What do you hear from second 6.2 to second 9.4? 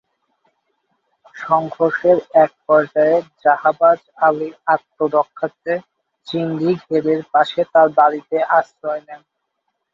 চিংড়ি ঘেরের পাশে তাঁর বাড়িতে আশ্রয় নেন।